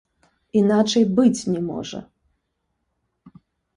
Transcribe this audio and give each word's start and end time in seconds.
Іначай 0.61 1.03
быць 1.19 1.47
не 1.55 1.61
можа! 1.69 1.99